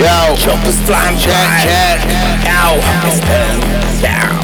Yo, 0.00 0.32
Choppers 0.40 0.80
flying 0.88 1.18
check, 1.20 1.28
by. 1.28 1.60
check. 1.60 2.00
Ow, 2.48 2.80
it's 3.04 3.20
been 3.20 3.60
down. 4.00 4.40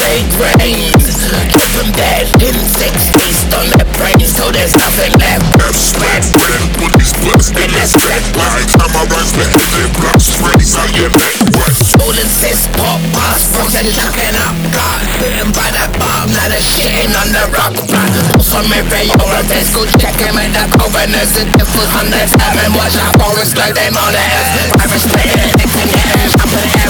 Big 0.00 0.24
brains, 0.32 1.12
keep 1.52 1.68
them 1.76 1.92
dead 1.92 2.24
in 2.40 2.56
six 2.72 3.12
feast 3.12 3.52
on 3.52 3.68
their 3.68 3.84
brains 4.00 4.32
till 4.32 4.48
there's 4.48 4.72
nothing 4.72 5.12
left. 5.20 5.44
Sweat, 5.76 6.24
red, 6.40 6.64
bullies, 6.80 7.12
bust, 7.20 7.52
and 7.52 7.68
that's 7.76 7.92
red. 8.08 8.24
By 8.32 8.64
the 8.64 8.80
time 8.80 8.96
I 8.96 9.04
rise, 9.12 9.36
the 9.36 9.44
Checking 19.98 20.34
with 20.34 20.52
the 20.54 20.64
governors. 20.78 21.32
The 21.34 21.44
difference 21.58 21.94
on 21.98 22.06
the 22.10 22.22
time 22.38 22.58
and 22.62 22.74
watch 22.74 22.94
out 22.98 23.14
for 23.18 23.34
us 23.40 23.56
like 23.56 23.74
them 23.74 23.96
on 23.96 24.12
the 24.12 24.18
earth. 24.18 24.78
I 24.78 24.84
respect 24.92 25.34
it, 25.34 25.54
it's 25.62 26.81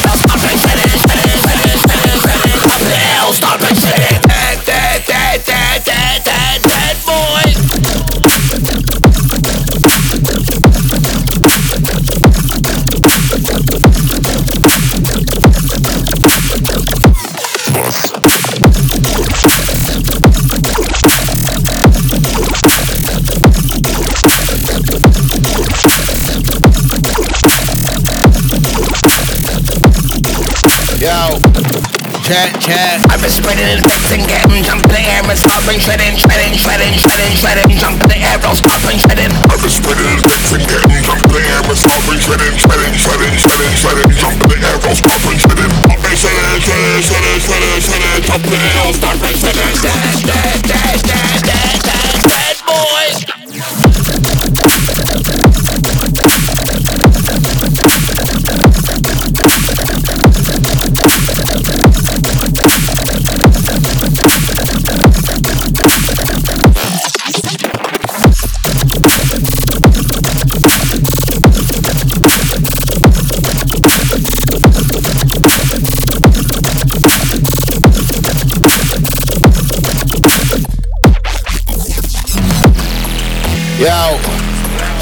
check, 32.32 32.56
check. 32.60 32.96
I've 33.12 33.20
been 33.20 33.28
spreading 33.28 33.60
and 33.60 34.24
getting 34.24 34.64
jump 34.64 34.88
in 34.88 34.92
the 34.96 35.04
air 35.04 35.20
and 35.20 35.36
stopping, 35.36 35.76
shredding, 35.76 36.16
shredding, 36.16 36.56
shredding, 36.56 36.96
shredding, 36.96 37.36
shredding, 37.36 37.76
jump 37.76 38.00
in 38.00 38.08
the 38.08 38.18
air, 38.24 38.40
I'll 38.40 38.56
stopping, 38.56 38.96
shredding. 38.96 39.32
I've 39.52 39.60
been 39.60 39.68
spreading 39.68 40.08
and 40.08 40.64
getting 40.64 41.04
jump 41.04 41.28
in 41.28 41.32
the 41.36 41.44
air, 41.44 41.60
and 41.60 41.76
stopping, 41.76 42.20
shredding, 42.24 42.56
shredding, 42.56 42.56
shredding, 42.56 42.71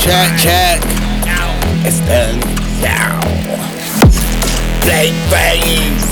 check, 0.01 0.39
check. 0.39 0.81
It's 1.85 2.01
been 2.01 2.41
down. 2.81 3.21
Blade 4.81 5.17
brains, 5.29 6.05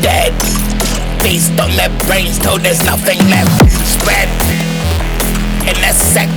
dead. 0.00 0.32
Feast 1.22 1.58
on 1.58 1.70
their 1.76 1.90
brains 2.06 2.38
till 2.38 2.58
there's 2.58 2.84
nothing 2.84 3.18
left. 3.28 3.50
Spread 3.86 4.28
in 5.66 5.76
a 5.82 5.92
sec. 5.92 6.28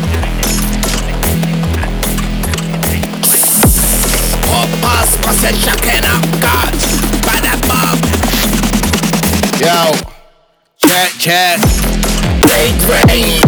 Pop 4.50 4.70
past, 4.82 5.18
what's 5.24 5.44
it 5.44 6.06
up? 6.06 6.22
God, 6.42 6.74
by 7.22 7.38
the 7.46 7.54
bomb. 7.70 8.02
Yo, 9.62 9.94
check, 10.78 11.12
check. 11.20 11.60
Blade 12.42 12.78
brains, 12.86 13.41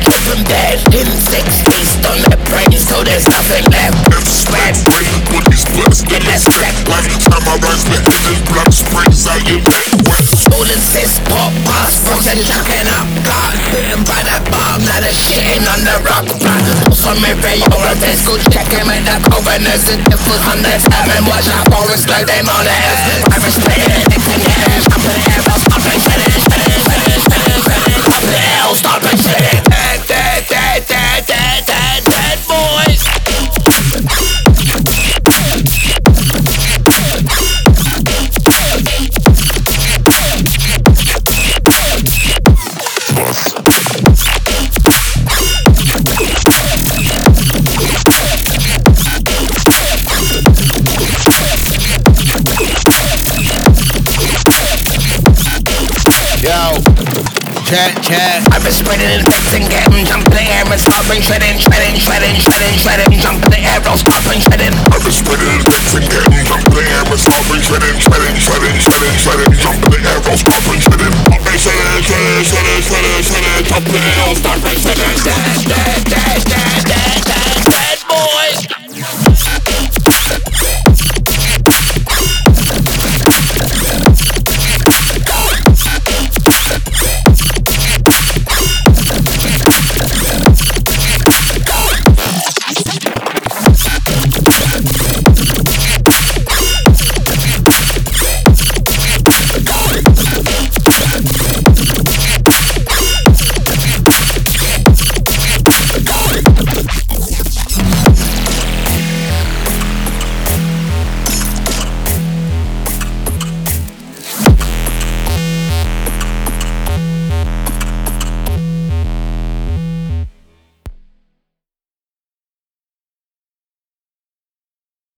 keep 0.00 0.22
them 0.28 0.42
dead 0.48 0.78
in 0.94 1.08
six 1.20 1.60
feast 1.68 2.00
on 2.08 2.18
their 2.24 2.38
brains 2.48 2.84
till 2.88 3.04
there's 3.04 3.28
nothing 3.28 3.64
left. 3.68 3.96
Spread 4.24 4.74
Red, 4.88 5.12
bullies, 5.28 5.64
bust, 5.76 6.08
and 6.08 6.24
that's 6.24 6.48
red. 6.60 6.74
By 6.88 7.00
the 7.04 7.16
time 7.20 7.44
I 7.44 7.54
rise, 7.60 7.84
the 7.84 7.98
and 8.00 8.42
block 8.48 8.70
sprays 8.72 9.24
out 9.28 9.40
your 9.44 9.60
neck. 9.60 9.88
What? 10.08 10.24
Swollen 10.24 10.80
cyst, 10.80 11.20
pop 11.28 11.52
past, 11.68 12.00
frozen 12.04 12.40
chucking 12.40 12.88
up 12.88 13.08
blood. 13.24 13.54
Bitten 13.72 14.02
by 14.04 14.20
the 14.24 14.36
bomb, 14.48 14.84
now 14.84 15.04
shitting 15.12 15.64
on 15.68 15.80
the 15.84 15.96
rock. 16.04 16.26
Some 16.92 17.20
every 17.24 17.60
over 17.68 17.94
this 18.00 18.24
go 18.24 18.36
checking 18.52 18.86
with 18.86 19.04
the 19.04 19.16
governors. 19.28 19.84
The 19.84 19.96
difference 20.08 20.46
on 20.48 20.60
the 20.64 20.74
time 20.80 21.10
and 21.12 21.24
watch 21.26 21.48
out 21.52 21.68
for 21.72 21.84
us 21.92 22.08
like 22.08 22.26
them 22.26 22.48
on 22.48 22.64
the 22.64 22.72
earth. 22.72 23.32
I 23.32 23.36
respect 23.44 23.93
check, 57.74 58.02
check. 58.02 58.38
I've 58.54 58.62
been 58.62 58.72
spreading 58.72 59.10
and 59.10 59.26
fixing, 59.26 59.66
getting 59.66 60.06
jump 60.06 60.26
in 60.30 60.32
the 60.32 60.44
air 60.46 60.62
and 60.62 60.78
stopping, 60.78 61.20
shredding, 61.20 61.58
shredding, 61.58 61.98
shredding, 61.98 62.38
shredding, 62.38 62.78
shredding, 62.78 63.18
jump 63.18 63.42
in 63.42 63.50
the 63.50 63.60
air, 63.66 63.82
stopping, 63.98 64.38
shredding. 64.38 64.74
I've 64.94 65.02
been 65.02 65.10
spreading 65.10 65.50
and 65.50 65.66
fixing, 65.66 66.06
getting 66.06 66.43